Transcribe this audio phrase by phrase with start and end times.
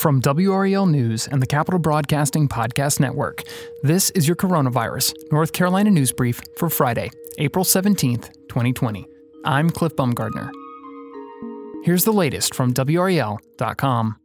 [0.00, 3.42] From WRAL News and the Capital Broadcasting Podcast Network,
[3.82, 9.06] this is your Coronavirus North Carolina News Brief for Friday, April 17th, 2020.
[9.44, 10.50] I'm Cliff Baumgardner.
[11.84, 14.16] Here's the latest from WRAL.com.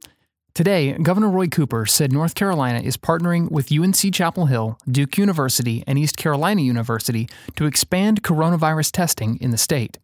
[0.54, 5.84] Today, Governor Roy Cooper said North Carolina is partnering with UNC Chapel Hill, Duke University,
[5.86, 9.98] and East Carolina University to expand coronavirus testing in the state.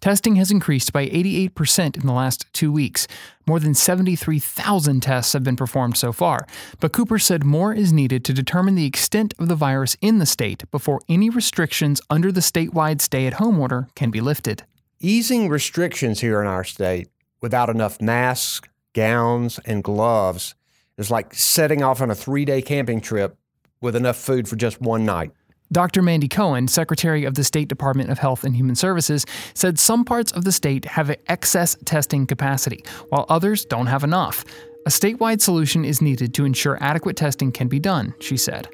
[0.00, 3.06] Testing has increased by 88% in the last two weeks.
[3.46, 6.46] More than 73,000 tests have been performed so far,
[6.78, 10.24] but Cooper said more is needed to determine the extent of the virus in the
[10.24, 14.64] state before any restrictions under the statewide stay at home order can be lifted.
[15.00, 17.08] Easing restrictions here in our state
[17.42, 20.54] without enough masks, gowns, and gloves
[20.96, 23.36] is like setting off on a three day camping trip
[23.82, 25.32] with enough food for just one night.
[25.72, 26.02] Dr.
[26.02, 29.24] Mandy Cohen, Secretary of the State Department of Health and Human Services,
[29.54, 34.44] said some parts of the state have excess testing capacity, while others don't have enough.
[34.86, 38.68] A statewide solution is needed to ensure adequate testing can be done, she said.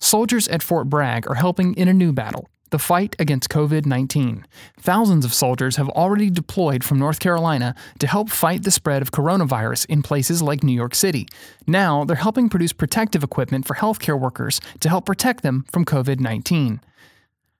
[0.00, 4.44] Soldiers at Fort Bragg are helping in a new battle the fight against COVID 19.
[4.80, 9.12] Thousands of soldiers have already deployed from North Carolina to help fight the spread of
[9.12, 11.28] coronavirus in places like New York City.
[11.66, 16.18] Now, they're helping produce protective equipment for healthcare workers to help protect them from COVID
[16.18, 16.80] 19.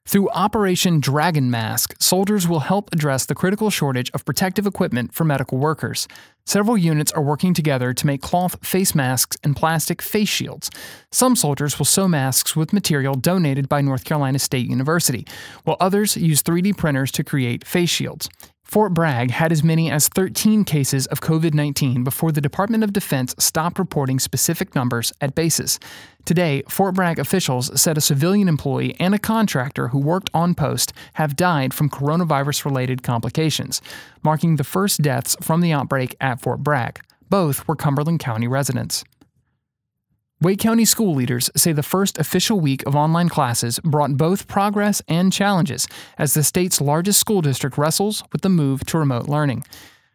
[0.04, 5.24] Through Operation Dragon Mask, soldiers will help address the critical shortage of protective equipment for
[5.24, 6.08] medical workers.
[6.44, 10.70] Several units are working together to make cloth face masks and plastic face shields.
[11.12, 15.24] Some soldiers will sew masks with material donated by North Carolina State University,
[15.62, 18.28] while others use 3D printers to create face shields.
[18.72, 22.94] Fort Bragg had as many as 13 cases of COVID 19 before the Department of
[22.94, 25.78] Defense stopped reporting specific numbers at bases.
[26.24, 30.94] Today, Fort Bragg officials said a civilian employee and a contractor who worked on post
[31.14, 33.82] have died from coronavirus related complications,
[34.22, 37.02] marking the first deaths from the outbreak at Fort Bragg.
[37.28, 39.04] Both were Cumberland County residents.
[40.42, 45.00] Wake County school leaders say the first official week of online classes brought both progress
[45.06, 45.86] and challenges
[46.18, 49.64] as the state's largest school district wrestles with the move to remote learning.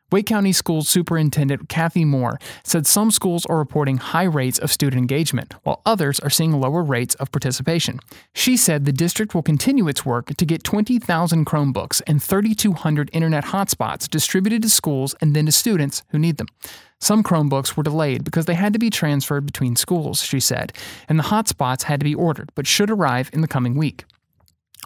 [0.10, 5.02] Wake County School Superintendent Cathy Moore said some schools are reporting high rates of student
[5.02, 8.00] engagement, while others are seeing lower rates of participation.
[8.34, 13.46] She said the district will continue its work to get 20,000 Chromebooks and 3,200 internet
[13.48, 16.48] hotspots distributed to schools and then to students who need them.
[17.02, 20.72] Some Chromebooks were delayed because they had to be transferred between schools, she said,
[21.10, 24.06] and the hotspots had to be ordered, but should arrive in the coming week.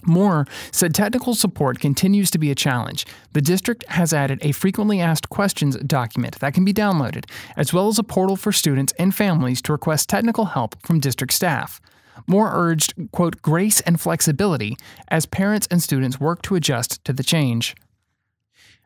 [0.06, 3.06] Moore said technical support continues to be a challenge.
[3.34, 7.26] The district has added a frequently asked questions document that can be downloaded,
[7.56, 11.34] as well as a portal for students and families to request technical help from district
[11.34, 11.80] staff.
[12.28, 17.24] Moore urged, quote, grace and flexibility as parents and students work to adjust to the
[17.24, 17.76] change.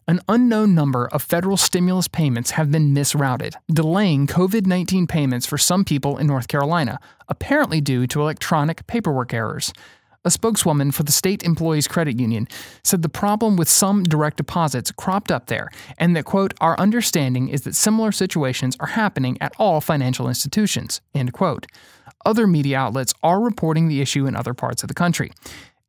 [0.08, 5.58] An unknown number of federal stimulus payments have been misrouted, delaying COVID 19 payments for
[5.58, 9.74] some people in North Carolina, apparently due to electronic paperwork errors.
[10.26, 12.48] A spokeswoman for the State Employees Credit Union
[12.84, 15.70] said the problem with some direct deposits cropped up there,
[16.00, 21.00] and that, quote, our understanding is that similar situations are happening at all financial institutions,
[21.14, 21.68] end quote.
[22.26, 25.32] Other media outlets are reporting the issue in other parts of the country.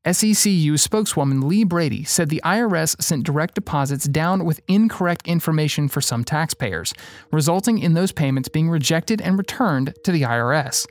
[0.05, 6.03] SECU spokeswoman Lee Brady said the IRS sent direct deposits down with incorrect information for
[6.03, 6.93] some taxpayers,
[7.33, 10.87] resulting in those payments being rejected and returned to the IRS.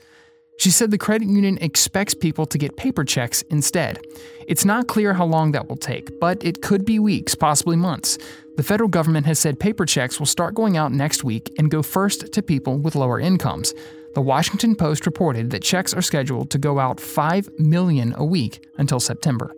[0.57, 3.99] She said the credit union expects people to get paper checks instead.
[4.47, 8.17] It's not clear how long that will take, but it could be weeks, possibly months.
[8.55, 11.81] The federal government has said paper checks will start going out next week and go
[11.81, 13.73] first to people with lower incomes.
[14.13, 18.65] The Washington Post reported that checks are scheduled to go out 5 million a week
[18.77, 19.53] until September.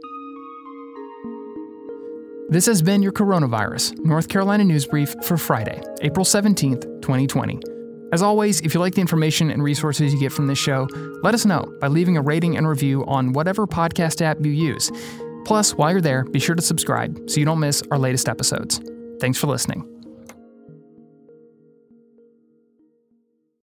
[2.50, 7.77] This has been your Coronavirus North Carolina News Brief for Friday, April 17th, 2020.
[8.14, 10.88] As always, if you like the information and resources you get from this show,
[11.24, 14.92] let us know by leaving a rating and review on whatever podcast app you use.
[15.46, 18.82] Plus, while you're there, be sure to subscribe so you don't miss our latest episodes.
[19.20, 19.97] Thanks for listening.